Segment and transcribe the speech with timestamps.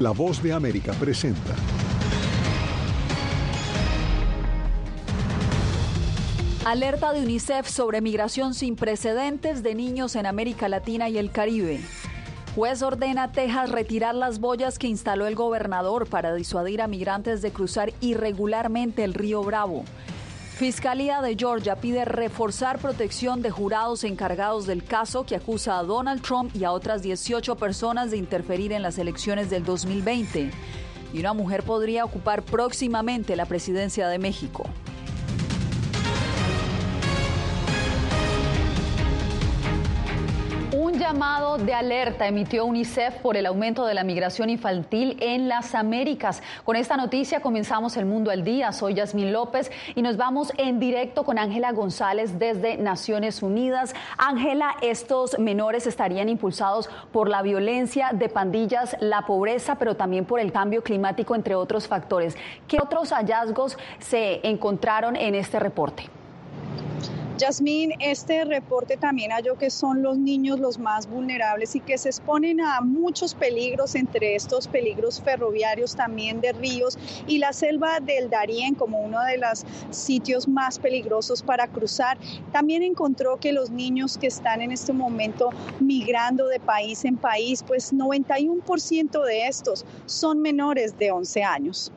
[0.00, 1.54] La voz de América presenta.
[6.64, 11.80] Alerta de UNICEF sobre migración sin precedentes de niños en América Latina y el Caribe.
[12.56, 17.40] Juez ordena a Texas retirar las boyas que instaló el gobernador para disuadir a migrantes
[17.40, 19.84] de cruzar irregularmente el río Bravo.
[20.56, 26.22] Fiscalía de Georgia pide reforzar protección de jurados encargados del caso que acusa a Donald
[26.22, 30.52] Trump y a otras 18 personas de interferir en las elecciones del 2020.
[31.12, 34.64] Y una mujer podría ocupar próximamente la presidencia de México.
[41.04, 46.42] Llamado de alerta emitió UNICEF por el aumento de la migración infantil en las Américas.
[46.64, 48.72] Con esta noticia comenzamos el mundo al día.
[48.72, 53.94] Soy Yasmín López y nos vamos en directo con Ángela González desde Naciones Unidas.
[54.16, 60.40] Ángela, estos menores estarían impulsados por la violencia de pandillas, la pobreza, pero también por
[60.40, 62.34] el cambio climático, entre otros factores.
[62.66, 66.08] ¿Qué otros hallazgos se encontraron en este reporte?
[67.36, 72.08] Yasmín, este reporte también halló que son los niños los más vulnerables y que se
[72.08, 76.96] exponen a muchos peligros, entre estos peligros ferroviarios también de ríos
[77.26, 82.18] y la selva del Darién como uno de los sitios más peligrosos para cruzar.
[82.52, 87.64] También encontró que los niños que están en este momento migrando de país en país,
[87.66, 91.90] pues 91% de estos son menores de 11 años.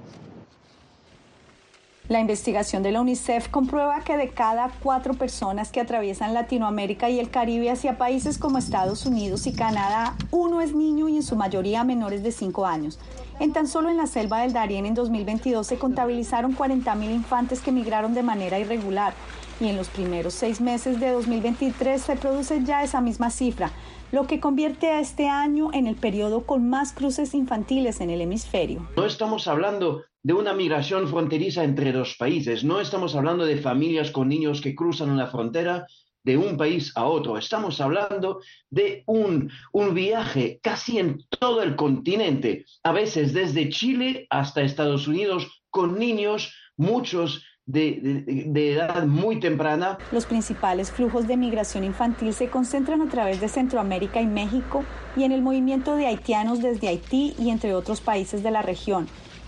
[2.09, 7.19] La investigación de la UNICEF comprueba que de cada cuatro personas que atraviesan Latinoamérica y
[7.19, 11.35] el Caribe hacia países como Estados Unidos y Canadá, uno es niño y en su
[11.35, 12.97] mayoría menores de cinco años.
[13.41, 17.73] En tan solo en la selva del Darién en 2022 se contabilizaron 40.000 infantes que
[17.73, 19.13] migraron de manera irregular
[19.59, 23.71] y en los primeros seis meses de 2023 se produce ya esa misma cifra,
[24.13, 28.21] lo que convierte a este año en el periodo con más cruces infantiles en el
[28.21, 28.87] hemisferio.
[28.95, 34.11] No estamos hablando de una migración fronteriza entre dos países, no estamos hablando de familias
[34.11, 35.87] con niños que cruzan una frontera
[36.21, 41.77] de un país a otro, estamos hablando de un, un viaje casi en todo el
[41.77, 49.39] continente, a veces desde Chile hasta Estados Unidos, con niños, muchos de, de, edad muy
[49.39, 49.97] temprana.
[50.11, 54.83] Los principales flujos de migración infantil se concentran a través de Centroamérica y México
[55.15, 59.07] y en el movimiento de haitianos desde Haití y entre otros países de la región.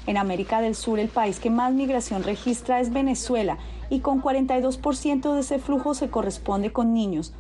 [0.10, 3.60] En América del Sur el país que más migración registra es Venezuela
[3.92, 7.32] y con 42% de ese flujo se corresponde con niños.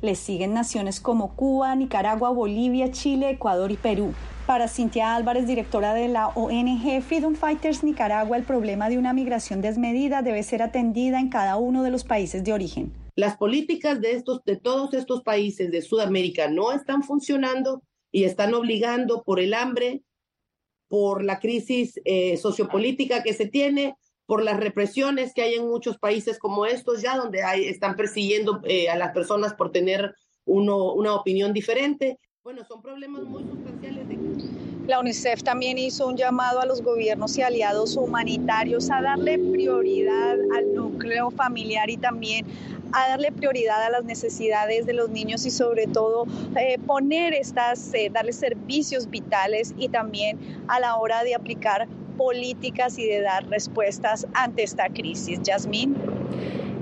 [0.00, 4.14] Le siguen naciones como Cuba, Nicaragua, Bolivia, Chile, Ecuador y Perú.
[4.46, 9.60] Para Cintia Álvarez, directora de la ONG Freedom Fighters Nicaragua, el problema de una migración
[9.60, 12.90] desmedida debe ser atendida en cada uno de los países de origen.
[13.16, 18.54] Las políticas de, estos, de todos estos países de Sudamérica no están funcionando y están
[18.54, 20.00] obligando por el hambre,
[20.88, 23.96] por la crisis eh, sociopolítica que se tiene,
[24.26, 28.60] por las represiones que hay en muchos países como estos, ya donde hay, están persiguiendo
[28.64, 32.18] eh, a las personas por tener uno, una opinión diferente.
[32.42, 34.06] Bueno, son problemas muy sustanciales.
[34.86, 40.36] La UNICEF también hizo un llamado a los gobiernos y aliados humanitarios a darle prioridad
[40.54, 42.44] al núcleo familiar y también
[42.92, 46.26] a darle prioridad a las necesidades de los niños y sobre todo
[46.60, 52.98] eh, poner estas, eh, darles servicios vitales y también a la hora de aplicar políticas
[52.98, 55.40] y de dar respuestas ante esta crisis.
[55.42, 55.96] Yasmín.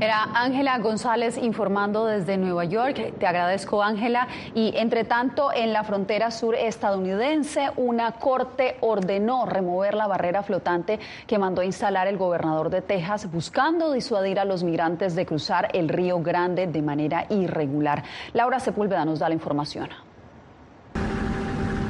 [0.02, 3.14] Era Ángela González informando desde Nueva York.
[3.20, 4.26] Te agradezco, Ángela.
[4.52, 10.98] Y entre tanto, en la frontera sur estadounidense, una corte ordenó remover la barrera flotante
[11.28, 15.88] que mandó instalar el gobernador de Texas, buscando disuadir a los migrantes de cruzar el
[15.88, 18.02] Río Grande de manera irregular.
[18.32, 19.88] Laura Sepúlveda nos da la información.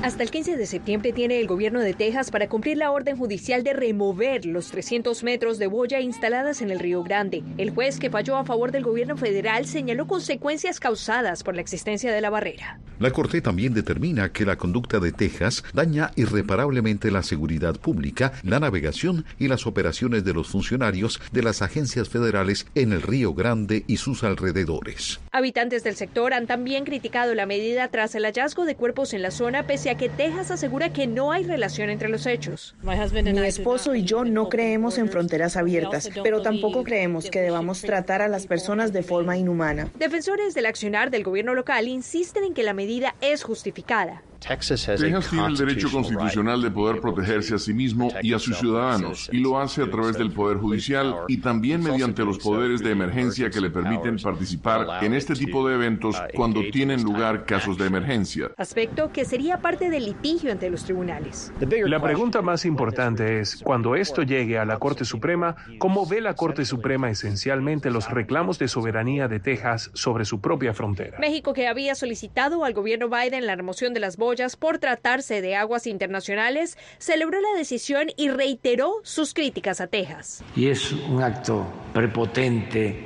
[0.02, 3.62] Hasta el 15 de septiembre tiene el gobierno de Texas para cumplir la orden judicial
[3.62, 7.44] de remover los 300 metros de boya instaladas en el Río Grande.
[7.56, 12.12] El juez que falló a favor del gobierno federal señaló consecuencias causadas por la existencia
[12.12, 12.80] de la barrera.
[12.98, 18.58] La Corte también determina que la conducta de Texas daña irreparablemente la seguridad pública, la
[18.58, 23.84] navegación y las operaciones de los funcionarios de las agencias federales en el Río Grande
[23.86, 25.20] y sus alrededores.
[25.30, 29.30] Habitantes del sector han también criticado la medida tras el hallazgo de cuerpos en la
[29.30, 32.74] zona pese a que Texas asegura que no hay relación entre los hechos.
[32.82, 38.22] Mi esposo y yo no creemos en fronteras abiertas, pero tampoco creemos que debamos tratar
[38.22, 39.90] a las personas de forma inhumana.
[39.98, 44.22] Defensores del accionar del gobierno local insisten en que la medida es justificada.
[44.46, 49.28] Texas tiene el derecho constitucional de poder protegerse a sí mismo y a sus ciudadanos,
[49.32, 53.50] y lo hace a través del Poder Judicial y también mediante los poderes de emergencia
[53.50, 58.50] que le permiten participar en este tipo de eventos cuando tienen lugar casos de emergencia.
[58.56, 61.52] Aspecto que sería parte del litigio ante los tribunales.
[61.86, 66.34] La pregunta más importante es, cuando esto llegue a la Corte Suprema, ¿cómo ve la
[66.34, 71.18] Corte Suprema esencialmente los reclamos de soberanía de Texas sobre su propia frontera?
[71.18, 74.16] México, que había solicitado al gobierno Biden la remoción de las
[74.58, 80.42] por tratarse de aguas internacionales, celebró la decisión y reiteró sus críticas a Texas.
[80.56, 83.04] Y es un acto prepotente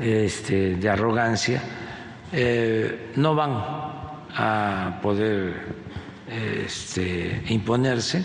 [0.00, 1.62] este, de arrogancia.
[2.32, 3.50] Eh, no van
[4.38, 5.54] a poder
[6.28, 8.24] este, imponerse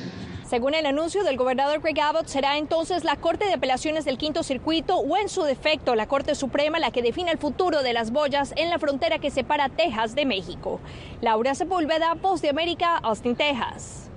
[0.52, 4.44] según el anuncio del gobernador Greg Abbott, será entonces la Corte de Apelaciones del Quinto
[4.44, 8.12] Circuito o en su defecto la Corte Suprema la que define el futuro de las
[8.12, 10.82] boyas en la frontera que separa Texas de México.
[11.22, 14.11] Laura Sepúlveda, Voz de América, Austin, Texas.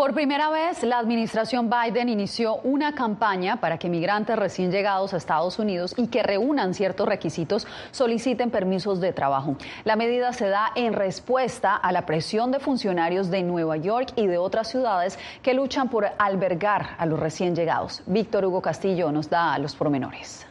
[0.00, 5.18] Por primera vez, la administración Biden inició una campaña para que migrantes recién llegados a
[5.18, 9.56] Estados Unidos y que reúnan ciertos requisitos soliciten permisos de trabajo.
[9.84, 14.26] La medida se da en respuesta a la presión de funcionarios de Nueva York y
[14.26, 18.02] de otras ciudades que luchan por albergar a los recién llegados.
[18.06, 20.46] Víctor Hugo Castillo nos da los pormenores.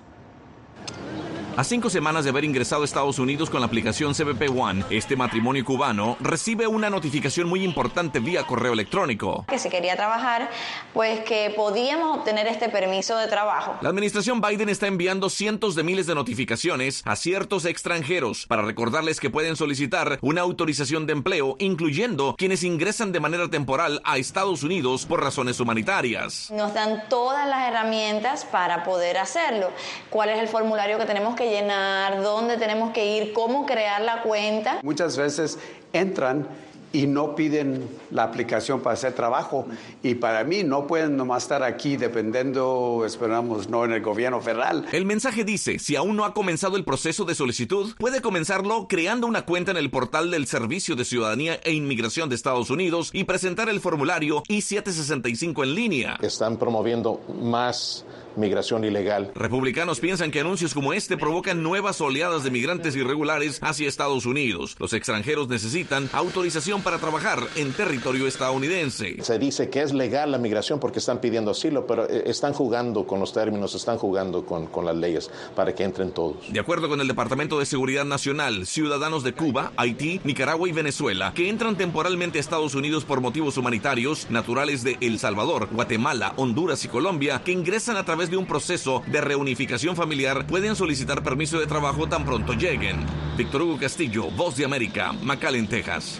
[1.59, 5.18] A cinco semanas de haber ingresado a Estados Unidos con la aplicación CBP One, este
[5.18, 9.44] matrimonio cubano recibe una notificación muy importante vía correo electrónico.
[9.50, 10.50] Que si quería trabajar,
[10.94, 13.77] pues que podíamos obtener este permiso de trabajo.
[13.81, 19.19] La administración Biden está enviando cientos de miles de notificaciones a ciertos extranjeros para recordarles
[19.19, 24.63] que pueden solicitar una autorización de empleo, incluyendo quienes ingresan de manera temporal a Estados
[24.63, 26.50] Unidos por razones humanitarias.
[26.51, 29.71] Nos dan todas las herramientas para poder hacerlo.
[30.09, 34.21] ¿Cuál es el formulario que tenemos que llenar, dónde tenemos que ir, cómo crear la
[34.21, 34.79] cuenta.
[34.81, 35.59] Muchas veces
[35.93, 36.47] entran
[36.91, 39.67] y no piden la aplicación para hacer trabajo.
[40.01, 44.85] Y para mí no pueden nomás estar aquí dependiendo, esperamos, no en el gobierno federal.
[44.91, 49.27] El mensaje dice, si aún no ha comenzado el proceso de solicitud, puede comenzarlo creando
[49.27, 53.25] una cuenta en el portal del Servicio de Ciudadanía e Inmigración de Estados Unidos y
[53.25, 56.17] presentar el formulario I-765 en línea.
[56.21, 58.05] Están promoviendo más
[58.39, 59.31] migración ilegal.
[59.36, 64.75] Republicanos piensan que anuncios como este provocan nuevas oleadas de migrantes irregulares hacia Estados Unidos.
[64.80, 69.18] Los extranjeros necesitan autorización para trabajar en territorio estadounidense.
[69.21, 73.06] Se dice que es legal la migración porque están pidiendo asilo, pero eh, están jugando
[73.06, 76.51] con los términos, están jugando con, con las leyes para que entren todos.
[76.51, 81.33] De acuerdo con el Departamento de Seguridad Nacional, ciudadanos de Cuba, Haití, Nicaragua y Venezuela
[81.35, 86.85] que entran temporalmente a Estados Unidos por motivos humanitarios, naturales de El Salvador, Guatemala, Honduras
[86.85, 91.59] y Colombia, que ingresan a través de un proceso de reunificación familiar pueden solicitar permiso
[91.59, 93.05] de trabajo tan pronto lleguen.
[93.37, 96.19] Víctor Hugo Castillo, Voz de América, McAllen, Texas.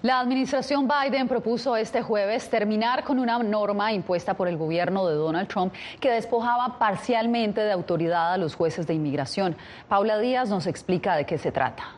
[0.00, 5.16] La administración Biden propuso este jueves terminar con una norma impuesta por el gobierno de
[5.16, 9.56] Donald Trump que despojaba parcialmente de autoridad a los jueces de inmigración.
[9.88, 11.97] Paula Díaz nos explica de qué se trata.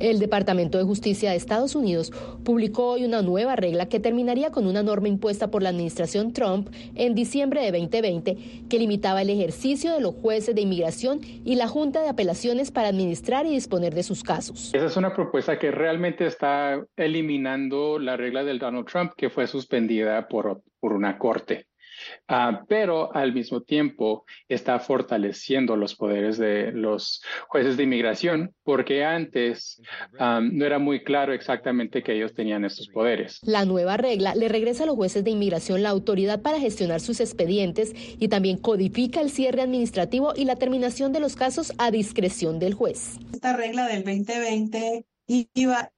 [0.00, 2.12] El Departamento de Justicia de Estados Unidos
[2.44, 6.68] publicó hoy una nueva regla que terminaría con una norma impuesta por la administración Trump
[6.94, 8.36] en diciembre de 2020
[8.70, 12.86] que limitaba el ejercicio de los jueces de inmigración y la Junta de Apelaciones para
[12.86, 14.72] administrar y disponer de sus casos.
[14.72, 19.48] Esa es una propuesta que realmente está eliminando la regla del Donald Trump que fue
[19.48, 21.66] suspendida por, por una corte.
[22.28, 29.04] Ah, pero al mismo tiempo está fortaleciendo los poderes de los jueces de inmigración, porque
[29.04, 29.80] antes
[30.18, 33.38] no era muy claro exactamente que ellos tenían estos poderes.
[33.42, 37.20] La nueva regla le regresa a los jueces de inmigración la autoridad para gestionar sus
[37.20, 42.58] expedientes y también codifica el cierre administrativo y la terminación de los casos a discreción
[42.58, 43.18] del juez.
[43.32, 45.04] Esta regla del 2020
[45.54, 45.92] iba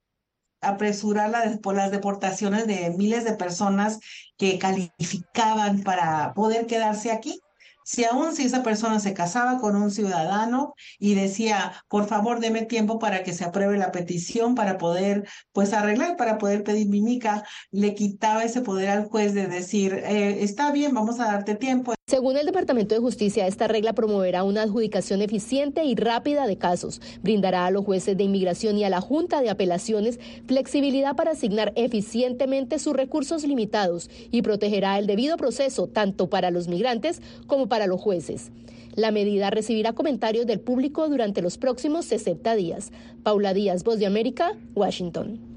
[0.61, 3.99] apresurar las deportaciones de miles de personas
[4.37, 7.41] que calificaban para poder quedarse aquí.
[7.83, 12.63] Si aún si esa persona se casaba con un ciudadano y decía, por favor, deme
[12.63, 17.01] tiempo para que se apruebe la petición para poder, pues, arreglar, para poder pedir mi
[17.01, 21.57] mica, le quitaba ese poder al juez de decir, eh, está bien, vamos a darte
[21.57, 21.95] tiempo.
[22.11, 27.01] Según el Departamento de Justicia, esta regla promoverá una adjudicación eficiente y rápida de casos,
[27.23, 31.73] brindará a los jueces de inmigración y a la Junta de Apelaciones flexibilidad para asignar
[31.77, 37.87] eficientemente sus recursos limitados y protegerá el debido proceso tanto para los migrantes como para
[37.87, 38.51] los jueces.
[38.97, 42.91] La medida recibirá comentarios del público durante los próximos 60 días.
[43.23, 45.50] Paula Díaz, Voz de América, Washington.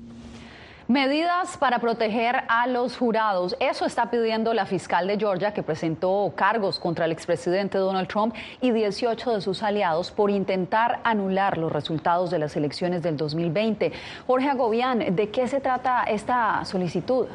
[0.89, 3.55] Medidas para proteger a los jurados.
[3.61, 8.35] Eso está pidiendo la fiscal de Georgia que presentó cargos contra el expresidente Donald Trump
[8.59, 13.93] y 18 de sus aliados por intentar anular los resultados de las elecciones del 2020.
[14.27, 17.27] Jorge Agobián, ¿de qué se trata esta solicitud?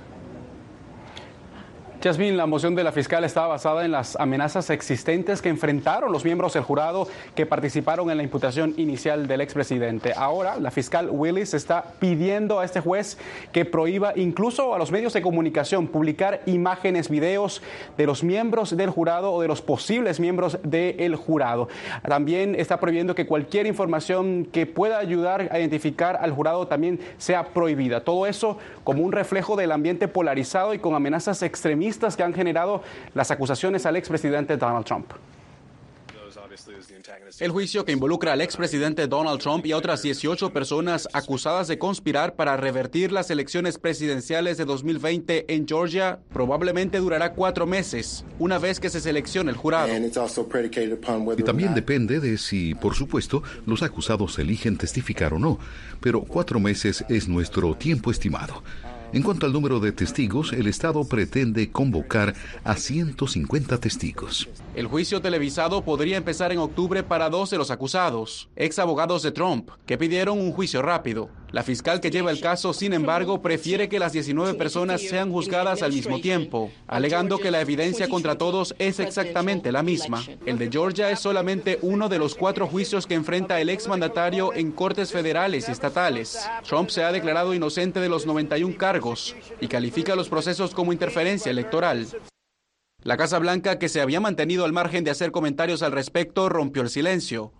[2.00, 6.24] Jasmine, la moción de la fiscal está basada en las amenazas existentes que enfrentaron los
[6.24, 10.12] miembros del jurado que participaron en la imputación inicial del expresidente.
[10.16, 13.18] Ahora, la fiscal Willis está pidiendo a este juez
[13.50, 17.62] que prohíba incluso a los medios de comunicación publicar imágenes, videos
[17.96, 21.66] de los miembros del jurado o de los posibles miembros del jurado.
[22.06, 27.48] También está prohibiendo que cualquier información que pueda ayudar a identificar al jurado también sea
[27.48, 28.04] prohibida.
[28.04, 31.42] Todo eso como un reflejo del ambiente polarizado y con amenazas
[31.88, 32.82] extremistas que han generado
[33.14, 35.12] las acusaciones al expresidente Donald Trump.
[37.40, 41.78] El juicio que involucra al expresidente Donald Trump y a otras 18 personas acusadas de
[41.78, 48.58] conspirar para revertir las elecciones presidenciales de 2020 en Georgia probablemente durará cuatro meses, una
[48.58, 49.88] vez que se seleccione el jurado.
[51.36, 55.58] Y también depende de si, por supuesto, los acusados eligen testificar o no,
[56.00, 58.62] pero cuatro meses es nuestro tiempo estimado.
[59.10, 64.50] En cuanto al número de testigos, el Estado pretende convocar a 150 testigos.
[64.74, 69.32] El juicio televisado podría empezar en octubre para dos de los acusados, ex abogados de
[69.32, 71.30] Trump, que pidieron un juicio rápido.
[71.50, 75.82] La fiscal que lleva el caso, sin embargo, prefiere que las 19 personas sean juzgadas
[75.82, 80.22] al mismo tiempo, alegando que la evidencia contra todos es exactamente la misma.
[80.44, 84.72] El de Georgia es solamente uno de los cuatro juicios que enfrenta el exmandatario en
[84.72, 86.38] cortes federales y estatales.
[86.68, 91.50] Trump se ha declarado inocente de los 91 cargos y califica los procesos como interferencia
[91.50, 92.06] electoral.
[93.08, 96.82] La Casa Blanca, que se había mantenido al margen de hacer comentarios al respecto, rompió
[96.82, 97.52] el silencio.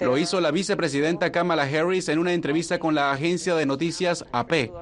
[0.00, 4.72] Lo hizo la vicepresidenta Kamala Harris en una entrevista con la agencia de noticias AP.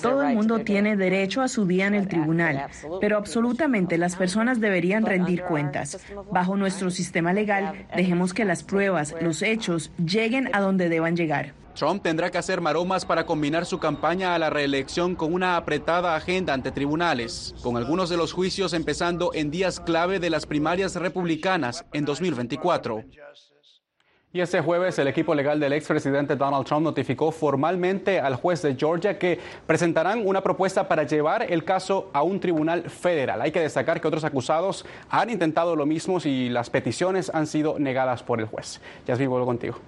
[0.00, 2.64] Todo el mundo tiene derecho a su día en el tribunal,
[2.98, 5.98] pero absolutamente las personas deberían rendir cuentas.
[6.32, 11.59] Bajo nuestro sistema legal, dejemos que las pruebas, los hechos, lleguen a donde deban llegar.
[11.80, 16.14] Trump tendrá que hacer maromas para combinar su campaña a la reelección con una apretada
[16.14, 20.94] agenda ante tribunales, con algunos de los juicios empezando en días clave de las primarias
[20.96, 23.02] republicanas en 2024.
[24.32, 28.76] Y este jueves el equipo legal del expresidente Donald Trump notificó formalmente al juez de
[28.76, 33.40] Georgia que presentarán una propuesta para llevar el caso a un tribunal federal.
[33.40, 37.78] Hay que destacar que otros acusados han intentado lo mismo y las peticiones han sido
[37.78, 38.82] negadas por el juez.
[39.06, 39.78] Ya vuelvo contigo.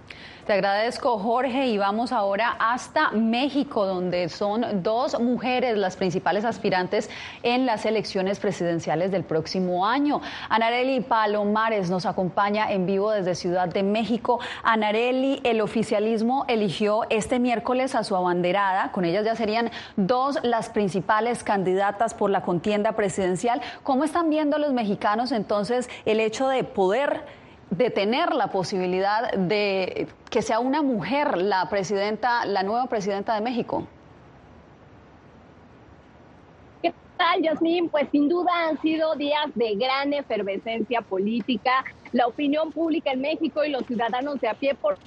[0.47, 7.09] Te agradezco, Jorge, y vamos ahora hasta México, donde son dos mujeres las principales aspirantes
[7.45, 10.21] en las elecciones presidenciales del próximo año.
[10.49, 14.41] Anareli Palomares nos acompaña en vivo desde Ciudad de México.
[14.65, 18.91] Anareli, el oficialismo eligió este miércoles a su abanderada.
[18.91, 23.63] Con ellas ya serían dos las principales candidatas por la contienda presidencial.
[23.85, 27.42] ¿Cómo están viendo los mexicanos entonces el hecho de poder
[27.73, 33.41] de tener la posibilidad de que sea una mujer la presidenta, la nueva presidenta de
[33.41, 33.87] México?
[36.83, 37.89] ¿Qué tal, Yasmín?
[37.89, 41.83] Pues sin duda han sido días de gran efervescencia política.
[42.13, 44.99] La opinión pública en México y los ciudadanos de a pie por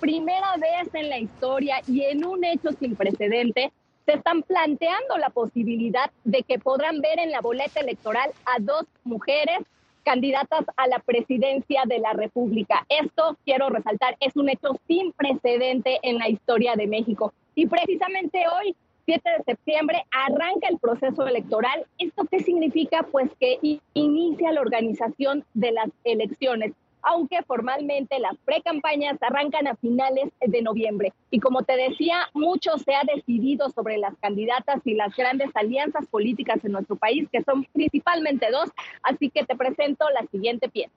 [0.00, 3.70] primera vez en la historia y en un hecho sin precedente
[4.06, 8.86] se están planteando la posibilidad de que podrán ver en la boleta electoral a dos
[9.04, 9.60] mujeres
[10.02, 12.84] candidatas a la presidencia de la República.
[12.88, 17.32] Esto, quiero resaltar, es un hecho sin precedente en la historia de México.
[17.54, 21.86] Y precisamente hoy, 7 de septiembre, arranca el proceso electoral.
[21.98, 23.06] ¿Esto qué significa?
[23.10, 23.58] Pues que
[23.94, 31.12] inicia la organización de las elecciones aunque formalmente las precampañas arrancan a finales de noviembre.
[31.30, 36.06] Y como te decía, mucho se ha decidido sobre las candidatas y las grandes alianzas
[36.06, 38.70] políticas en nuestro país, que son principalmente dos,
[39.02, 40.92] así que te presento la siguiente pieza.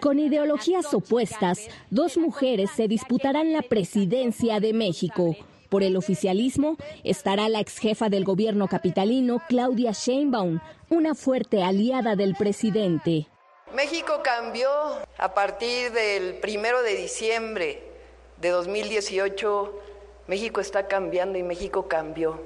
[0.00, 5.36] Con ideologías opuestas, dos mujeres se disputarán la presidencia de México.
[5.70, 10.58] Por el oficialismo estará la ex jefa del gobierno capitalino, Claudia Sheinbaum,
[10.88, 13.28] una fuerte aliada del presidente.
[13.72, 14.68] México cambió
[15.16, 17.84] a partir del primero de diciembre
[18.38, 19.80] de 2018.
[20.26, 22.42] México está cambiando y México cambió.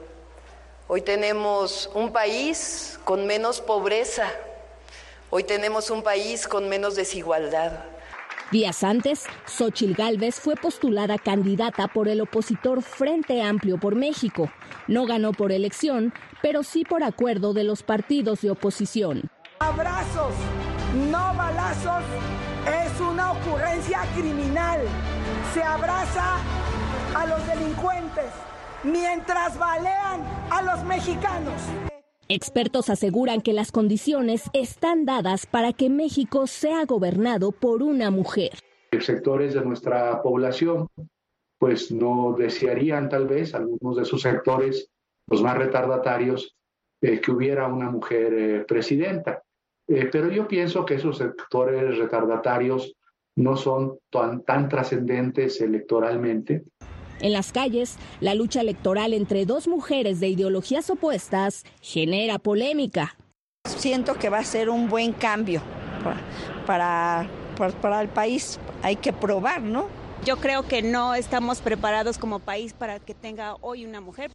[0.86, 4.30] Hoy tenemos un país con menos pobreza.
[5.30, 7.84] Hoy tenemos un país con menos desigualdad.
[8.50, 14.50] Días antes, Xochil Gálvez fue postulada candidata por el opositor Frente Amplio por México.
[14.86, 19.30] No ganó por elección, pero sí por acuerdo de los partidos de oposición.
[19.60, 20.34] Abrazos,
[21.10, 22.04] no balazos
[22.66, 24.80] Es una ocurrencia criminal.
[25.52, 26.36] Se abraza
[27.16, 28.30] a los delincuentes
[28.84, 31.60] mientras balean a los mexicanos.
[32.28, 38.52] Expertos aseguran que las condiciones están dadas para que México sea gobernado por una mujer.
[38.98, 40.88] Sectores de nuestra población
[41.58, 44.90] pues no desearían tal vez algunos de sus sectores,
[45.28, 46.56] los más retardatarios,
[47.02, 49.42] eh, que hubiera una mujer eh, presidenta.
[49.86, 52.94] Eh, pero yo pienso que esos sectores retardatarios
[53.36, 56.64] no son tan, tan trascendentes electoralmente.
[57.20, 63.16] En las calles, la lucha electoral entre dos mujeres de ideologías opuestas genera polémica.
[63.66, 65.62] Siento que va a ser un buen cambio
[66.66, 68.58] para, para, para el país.
[68.82, 69.86] Hay que probar, ¿no?
[70.24, 74.30] Yo creo que no estamos preparados como país para que tenga hoy una mujer.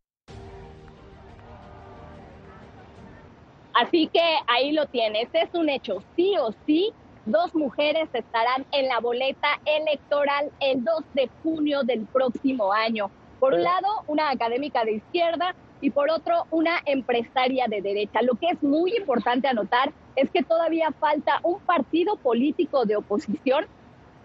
[3.73, 6.91] Así que ahí lo tienes, es un hecho, sí o sí,
[7.29, 13.09] dos mujeres estarán en la boleta electoral el 2 de junio del próximo año.
[13.39, 18.21] Por un lado, una académica de izquierda y por otro, una empresaria de derecha.
[18.21, 23.65] Lo que es muy importante anotar es que todavía falta un partido político de oposición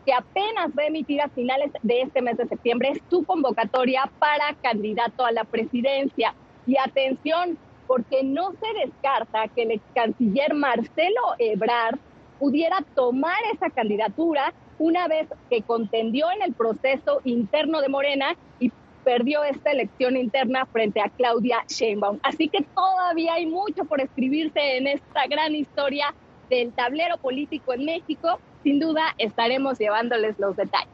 [0.04, 4.54] que apenas va a emitir a finales de este mes de septiembre su convocatoria para
[4.62, 6.34] candidato a la presidencia.
[6.66, 7.56] Y atención,
[7.86, 11.98] porque no se descarta que el ex canciller Marcelo Ebrard
[12.38, 18.72] pudiera tomar esa candidatura una vez que contendió en el proceso interno de Morena y
[19.04, 22.18] perdió esta elección interna frente a Claudia Sheinbaum.
[22.22, 26.14] Así que todavía hay mucho por escribirse en esta gran historia
[26.50, 30.93] del tablero político en México sin duda estaremos llevándoles los detalles.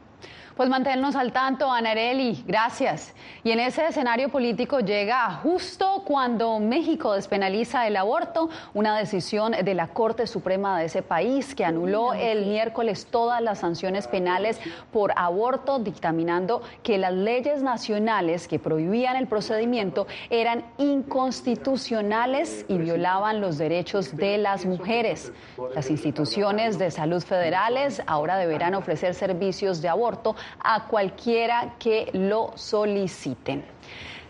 [0.61, 3.15] Pues mantenernos al tanto, Anareli, gracias.
[3.43, 9.73] Y en ese escenario político llega justo cuando México despenaliza el aborto, una decisión de
[9.73, 14.59] la Corte Suprema de ese país que anuló el miércoles todas las sanciones penales
[14.93, 23.41] por aborto, dictaminando que las leyes nacionales que prohibían el procedimiento eran inconstitucionales y violaban
[23.41, 25.33] los derechos de las mujeres.
[25.73, 32.51] Las instituciones de salud federales ahora deberán ofrecer servicios de aborto a cualquiera que lo
[32.55, 33.63] soliciten.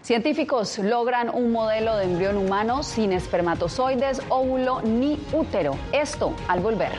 [0.02, 5.78] Científicos logran un modelo de embrión humano sin espermatozoides, óvulo ni útero.
[5.92, 6.92] Esto al volver.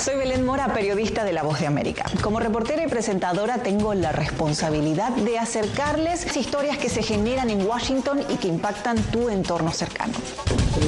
[0.00, 2.06] Soy Belén Mora, periodista de La Voz de América.
[2.22, 8.20] Como reportera y presentadora tengo la responsabilidad de acercarles historias que se generan en Washington
[8.30, 10.14] y que impactan tu entorno cercano.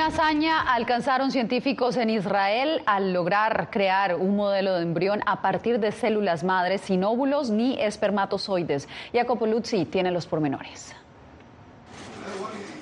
[0.00, 5.78] Una hazaña alcanzaron científicos en Israel al lograr crear un modelo de embrión a partir
[5.78, 8.88] de células madres sin óvulos ni espermatozoides.
[9.12, 10.94] Jacopo Luzzi tiene los pormenores.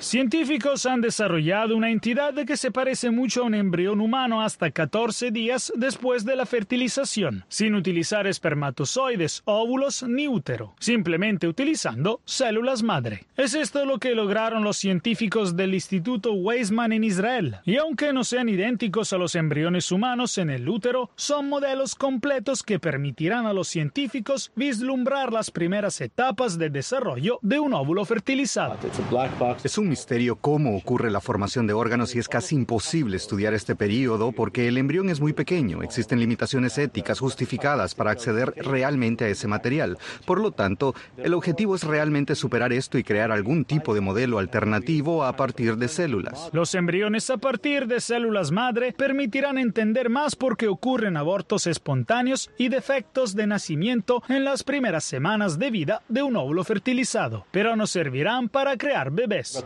[0.01, 5.33] Científicos han desarrollado una entidad que se parece mucho a un embrión humano hasta 14
[5.33, 13.27] días después de la fertilización, sin utilizar espermatozoides, óvulos ni útero, simplemente utilizando células madre.
[13.37, 18.23] Es esto lo que lograron los científicos del Instituto Weizmann en Israel, y aunque no
[18.23, 23.53] sean idénticos a los embriones humanos en el útero, son modelos completos que permitirán a
[23.53, 28.79] los científicos vislumbrar las primeras etapas de desarrollo de un óvulo fertilizado.
[29.65, 33.75] Es un misterio cómo ocurre la formación de órganos y es casi imposible estudiar este
[33.75, 35.83] periodo porque el embrión es muy pequeño.
[35.83, 39.99] Existen limitaciones éticas justificadas para acceder realmente a ese material.
[40.25, 44.39] Por lo tanto, el objetivo es realmente superar esto y crear algún tipo de modelo
[44.39, 46.51] alternativo a partir de células.
[46.53, 52.51] Los embriones a partir de células madre permitirán entender más por qué ocurren abortos espontáneos
[52.59, 57.77] y defectos de nacimiento en las primeras semanas de vida de un óvulo fertilizado, pero
[57.77, 59.65] nos servirán para crear bebés.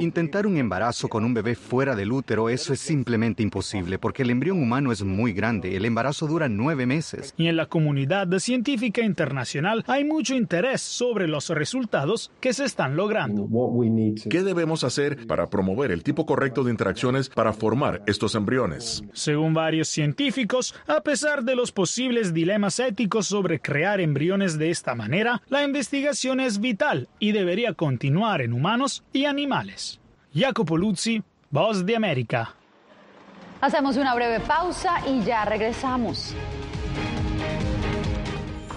[0.00, 4.30] Intentar un embarazo con un bebé fuera del útero, eso es simplemente imposible, porque el
[4.30, 5.76] embrión humano es muy grande.
[5.76, 7.34] El embarazo dura nueve meses.
[7.36, 12.96] Y en la comunidad científica internacional hay mucho interés sobre los resultados que se están
[12.96, 13.48] logrando.
[14.30, 19.02] ¿Qué debemos hacer para promover el tipo correcto de interacciones para formar estos embriones?
[19.12, 24.94] Según varios científicos, a pesar de los posibles dilemas éticos sobre crear embriones de esta
[24.94, 29.98] manera, la investigación es vital y debería continuar en humanos y animales.
[30.34, 32.54] Jacopo Luzzi, Voz de América.
[33.60, 36.34] Hacemos una breve pausa y ya regresamos.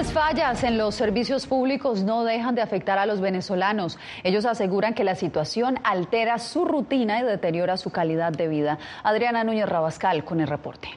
[0.00, 3.98] Constantes fallas en los servicios públicos no dejan de afectar a los venezolanos.
[4.24, 8.78] Ellos aseguran que la situación altera su rutina y deteriora su calidad de vida.
[9.02, 10.88] Adriana Núñez Rabascal con el reporte.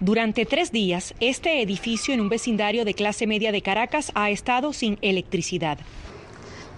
[0.00, 4.72] Durante tres días, este edificio en un vecindario de clase media de Caracas ha estado
[4.72, 5.76] sin electricidad.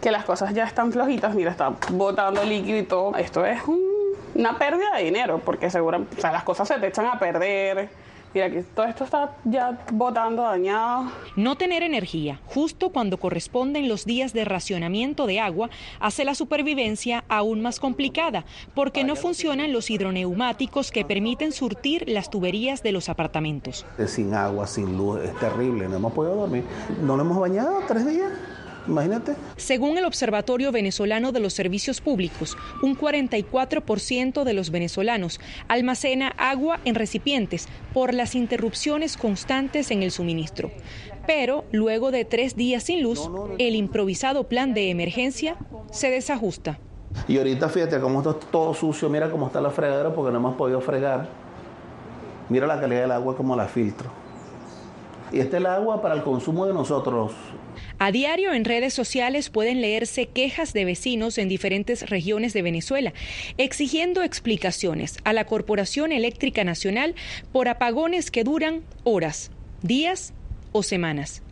[0.03, 3.15] Que las cosas ya están flojitas, mira, está botando líquido y todo.
[3.15, 3.61] Esto es
[4.35, 7.91] una pérdida de dinero, porque seguro, o sea, las cosas se te echan a perder
[8.33, 11.11] Mira que todo esto está ya botando, dañado.
[11.35, 17.25] No tener energía, justo cuando corresponden los días de racionamiento de agua, hace la supervivencia
[17.29, 23.09] aún más complicada, porque no funcionan los hidroneumáticos que permiten surtir las tuberías de los
[23.09, 23.85] apartamentos.
[24.07, 26.65] Sin agua, sin luz, es terrible, no hemos podido dormir.
[27.03, 28.31] No nos hemos bañado tres días.
[28.87, 29.35] Imagínate.
[29.57, 36.81] Según el Observatorio Venezolano de los Servicios Públicos, un 44% de los venezolanos almacena agua
[36.85, 40.71] en recipientes por las interrupciones constantes en el suministro.
[41.27, 45.57] Pero luego de tres días sin luz, el improvisado plan de emergencia
[45.91, 46.79] se desajusta.
[47.29, 50.57] Y ahorita fíjate cómo está todo sucio, mira cómo está la fregadera porque no hemos
[50.57, 51.29] podido fregar.
[52.49, 54.11] Mira la calidad del agua como la filtro.
[55.33, 57.33] Y esta es el agua para el consumo de nosotros.
[57.99, 63.13] A diario en redes sociales pueden leerse quejas de vecinos en diferentes regiones de Venezuela,
[63.59, 67.15] exigiendo explicaciones a la Corporación Eléctrica Nacional
[67.53, 69.51] por apagones que duran horas,
[69.83, 70.33] días
[70.73, 71.43] o semanas.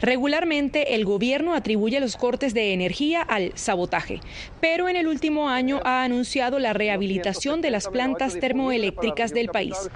[0.00, 4.20] Regularmente el gobierno atribuye los cortes de energía al sabotaje,
[4.60, 9.90] pero en el último año ha anunciado la rehabilitación de las plantas termoeléctricas del país.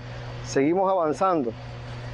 [0.47, 1.53] Seguimos avanzando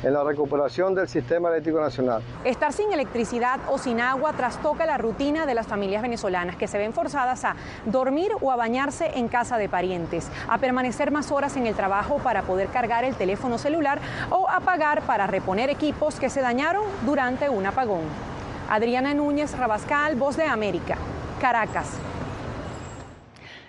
[0.02, 2.22] en la recuperación del sistema eléctrico nacional.
[2.44, 6.78] Estar sin electricidad o sin agua trastoca la rutina de las familias venezolanas que se
[6.78, 7.56] ven forzadas a
[7.86, 12.18] dormir o a bañarse en casa de parientes, a permanecer más horas en el trabajo
[12.18, 16.84] para poder cargar el teléfono celular o a pagar para reponer equipos que se dañaron
[17.04, 18.02] durante un apagón.
[18.68, 20.96] Adriana Núñez Rabascal, Voz de América,
[21.40, 21.88] Caracas.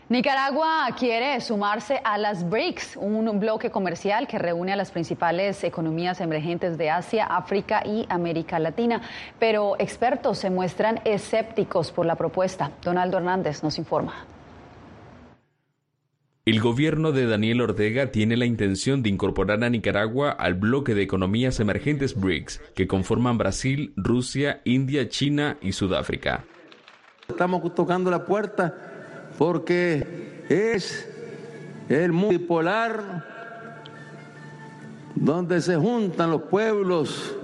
[0.09, 6.21] Nicaragua quiere sumarse a las BRICS, un bloque comercial que reúne a las principales economías
[6.21, 9.01] emergentes de Asia, África y América Latina.
[9.37, 12.71] Pero expertos se muestran escépticos por la propuesta.
[12.81, 14.13] Donaldo Hernández nos informa.
[16.45, 21.01] El gobierno de Daniel Ortega tiene la intención de incorporar a Nicaragua al bloque de
[21.01, 26.45] economías emergentes BRICS, que conforman Brasil, Rusia, India, China y Sudáfrica.
[27.27, 28.87] Estamos tocando la puerta
[29.38, 30.06] porque
[30.50, 31.10] es
[31.89, 33.26] el multipolar
[35.15, 37.36] donde se juntan los pueblos.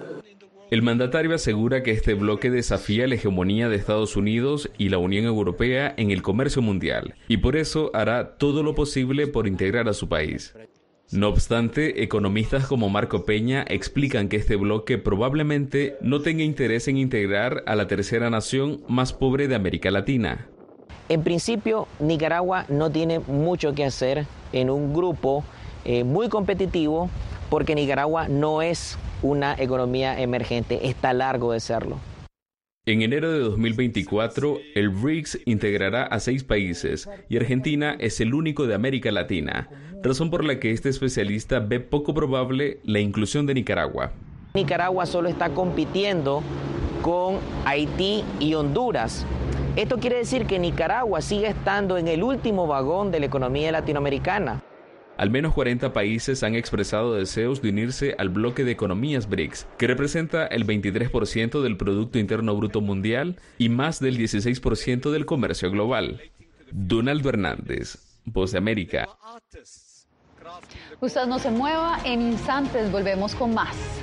[0.72, 5.26] El mandatario asegura que este bloque desafía la hegemonía de Estados Unidos y la Unión
[5.26, 9.94] Europea en el comercio mundial, y por eso hará todo lo posible por integrar a
[9.94, 10.56] su país.
[11.12, 16.98] No obstante, economistas como Marco Peña explican que este bloque probablemente no tenga interés en
[16.98, 20.50] integrar a la tercera nación más pobre de América Latina,
[21.10, 25.44] en principio, Nicaragua no tiene mucho que hacer en un grupo
[25.86, 27.10] eh, muy competitivo
[27.50, 32.00] porque Nicaragua no es una economía emergente, está largo de serlo.
[32.86, 38.68] En enero de 2024, el BRICS integrará a seis países y Argentina es el único
[38.68, 39.70] de América Latina,
[40.04, 44.12] razón por la que este especialista ve poco probable la inclusión de Nicaragua.
[44.54, 46.44] Nicaragua solo está compitiendo
[47.02, 49.26] con Haití y Honduras
[49.76, 54.64] esto quiere decir que Nicaragua sigue estando en el último vagón de la economía latinoamericana.
[55.18, 59.88] Al menos 40 países han expresado deseos de unirse al bloque de economías BRICS, que
[59.88, 66.22] representa el 23% del Producto Interno Bruto Mundial y más del 16% del comercio global.
[66.72, 69.08] Donaldo Hernández, Voz de América.
[71.00, 74.03] Usted no se mueva, en instantes volvemos con más.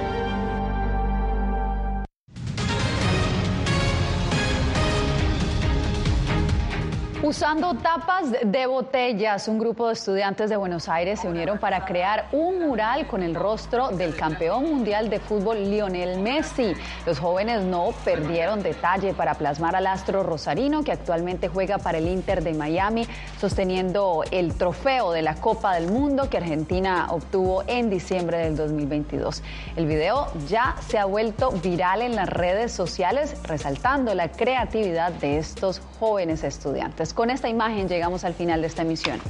[7.31, 12.27] Usando tapas de botellas, un grupo de estudiantes de Buenos Aires se unieron para crear
[12.33, 16.73] un mural con el rostro del campeón mundial de fútbol Lionel Messi.
[17.05, 22.09] Los jóvenes no perdieron detalle para plasmar al astro rosarino que actualmente juega para el
[22.09, 23.07] Inter de Miami,
[23.39, 29.41] sosteniendo el trofeo de la Copa del Mundo que Argentina obtuvo en diciembre del 2022.
[29.77, 35.37] El video ya se ha vuelto viral en las redes sociales, resaltando la creatividad de
[35.37, 37.13] estos jóvenes estudiantes.
[37.13, 39.21] Con esta imagen llegamos al final de esta emisión.